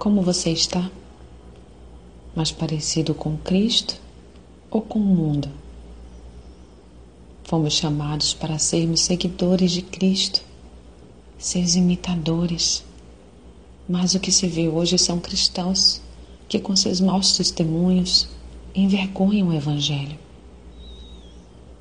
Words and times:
Como 0.00 0.22
você 0.22 0.48
está? 0.48 0.90
Mais 2.34 2.50
parecido 2.50 3.12
com 3.12 3.36
Cristo 3.36 4.00
ou 4.70 4.80
com 4.80 4.98
o 4.98 5.02
mundo? 5.02 5.50
Fomos 7.44 7.74
chamados 7.74 8.32
para 8.32 8.58
sermos 8.58 9.02
seguidores 9.02 9.72
de 9.72 9.82
Cristo, 9.82 10.40
seus 11.36 11.74
imitadores. 11.74 12.82
Mas 13.86 14.14
o 14.14 14.20
que 14.20 14.32
se 14.32 14.46
vê 14.46 14.68
hoje 14.68 14.96
são 14.96 15.20
cristãos 15.20 16.00
que, 16.48 16.58
com 16.58 16.74
seus 16.74 16.98
maus 16.98 17.36
testemunhos, 17.36 18.26
envergonham 18.74 19.48
o 19.48 19.52
Evangelho. 19.52 20.18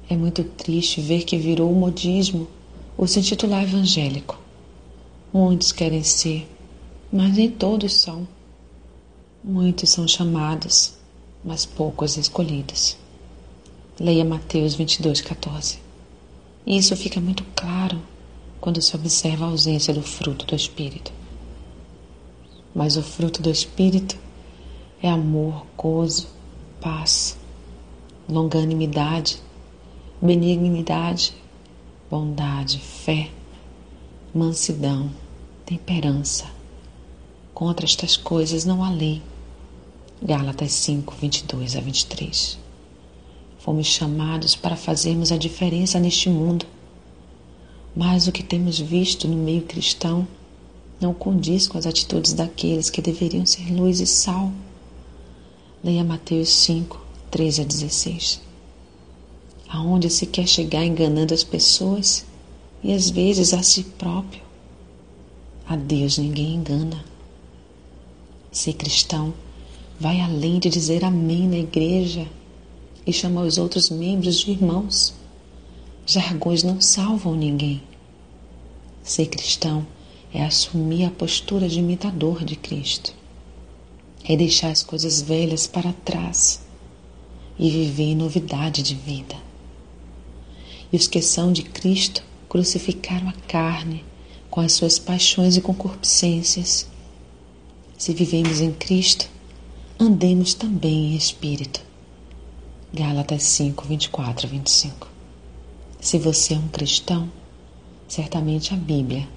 É 0.09 0.17
muito 0.17 0.43
triste 0.43 0.99
ver 0.99 1.23
que 1.23 1.37
virou 1.37 1.71
o 1.71 1.79
modismo 1.79 2.49
o 2.97 3.07
se 3.07 3.21
intitular 3.21 3.63
evangélico. 3.63 4.37
Muitos 5.31 5.71
querem 5.71 6.03
ser, 6.03 6.45
mas 7.11 7.35
nem 7.35 7.49
todos 7.49 7.93
são. 7.93 8.27
Muitos 9.43 9.89
são 9.89 10.07
chamados, 10.07 10.93
mas 11.43 11.65
poucos 11.65 12.17
escolhidos. 12.17 12.97
Leia 13.99 14.23
Mateus 14.23 14.75
22, 14.75 15.21
14. 15.21 15.79
E 16.65 16.77
isso 16.77 16.95
fica 16.95 17.19
muito 17.19 17.43
claro 17.55 17.99
quando 18.61 18.81
se 18.81 18.95
observa 18.95 19.45
a 19.45 19.49
ausência 19.49 19.93
do 19.93 20.01
fruto 20.01 20.45
do 20.45 20.55
Espírito. 20.55 21.11
Mas 22.75 22.95
o 22.95 23.01
fruto 23.01 23.41
do 23.41 23.49
Espírito 23.49 24.17
é 25.01 25.09
amor, 25.09 25.65
gozo, 25.75 26.27
paz, 26.79 27.37
longanimidade, 28.27 29.41
benignidade, 30.21 31.33
bondade, 32.09 32.79
fé, 32.79 33.31
mansidão, 34.33 35.09
temperança. 35.65 36.58
Contra 37.53 37.85
estas 37.85 38.15
coisas 38.15 38.65
não 38.65 38.83
há 38.83 38.89
lei. 38.89 39.21
Gálatas 40.21 40.71
5, 40.71 41.15
22 41.19 41.75
a 41.75 41.81
23. 41.81 42.57
Fomos 43.59 43.87
chamados 43.87 44.55
para 44.55 44.75
fazermos 44.75 45.31
a 45.31 45.37
diferença 45.37 45.99
neste 45.99 46.29
mundo. 46.29 46.65
Mas 47.95 48.27
o 48.27 48.31
que 48.31 48.43
temos 48.43 48.79
visto 48.79 49.27
no 49.27 49.35
meio 49.35 49.63
cristão 49.63 50.27
não 50.99 51.13
condiz 51.13 51.67
com 51.67 51.77
as 51.77 51.85
atitudes 51.85 52.33
daqueles 52.33 52.89
que 52.89 53.01
deveriam 53.01 53.45
ser 53.45 53.71
luz 53.73 53.99
e 53.99 54.07
sal. 54.07 54.51
Leia 55.83 56.03
Mateus 56.03 56.49
5, 56.49 56.99
13 57.31 57.61
a 57.61 57.65
16. 57.65 58.41
Aonde 59.69 60.09
se 60.09 60.25
quer 60.25 60.47
chegar 60.47 60.85
enganando 60.85 61.33
as 61.33 61.43
pessoas 61.43 62.25
e 62.83 62.93
às 62.93 63.09
vezes 63.09 63.53
a 63.53 63.61
si 63.63 63.83
próprio. 63.83 64.41
A 65.67 65.75
Deus 65.75 66.17
ninguém 66.17 66.55
engana. 66.55 67.05
Ser 68.51 68.73
cristão 68.73 69.33
vai 69.99 70.19
além 70.21 70.59
de 70.59 70.69
dizer 70.69 71.05
amém 71.05 71.47
na 71.47 71.57
igreja 71.57 72.27
e 73.05 73.13
chamar 73.13 73.43
os 73.43 73.57
outros 73.57 73.89
membros 73.89 74.39
de 74.39 74.51
irmãos. 74.51 75.13
Jargões 76.05 76.63
não 76.63 76.81
salvam 76.81 77.35
ninguém. 77.35 77.81
Ser 79.03 79.27
cristão 79.27 79.85
é 80.33 80.43
assumir 80.43 81.05
a 81.05 81.11
postura 81.11 81.67
de 81.67 81.79
imitador 81.79 82.43
de 82.43 82.55
Cristo. 82.55 83.13
É 84.23 84.35
deixar 84.35 84.71
as 84.71 84.83
coisas 84.83 85.21
velhas 85.21 85.67
para 85.67 85.93
trás 85.93 86.61
e 87.57 87.69
viver 87.69 88.03
em 88.03 88.15
novidade 88.15 88.81
de 88.81 88.95
vida. 88.95 89.35
E 90.91 90.97
os 90.97 91.07
que 91.07 91.21
são 91.21 91.51
de 91.51 91.63
Cristo 91.63 92.23
crucificaram 92.47 93.29
a 93.29 93.33
carne 93.47 94.03
com 94.49 94.59
as 94.59 94.73
suas 94.73 94.97
paixões 94.97 95.55
e 95.55 95.61
concupiscências. 95.61 96.87
Se 97.99 98.13
vivemos 98.13 98.61
em 98.61 98.71
Cristo, 98.71 99.29
andemos 99.99 100.53
também 100.53 101.11
em 101.11 101.15
espírito. 101.17 101.81
Gálatas 102.93 103.43
5, 103.43 103.85
24 103.85 104.47
a 104.47 104.49
25. 104.49 105.07
Se 105.99 106.17
você 106.17 106.53
é 106.53 106.57
um 106.57 106.69
cristão, 106.69 107.29
certamente 108.07 108.73
a 108.73 108.77
Bíblia 108.77 109.27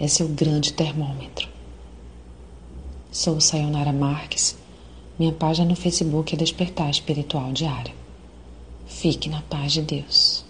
é 0.00 0.08
seu 0.08 0.26
grande 0.26 0.72
termômetro. 0.72 1.48
Sou 3.12 3.40
Sayonara 3.40 3.92
Marques. 3.92 4.56
Minha 5.16 5.32
página 5.32 5.68
no 5.68 5.76
Facebook 5.76 6.34
é 6.34 6.36
Despertar 6.36 6.90
Espiritual 6.90 7.52
Diário. 7.52 7.94
Fique 8.88 9.28
na 9.28 9.42
paz 9.42 9.70
de 9.70 9.82
Deus. 9.82 10.44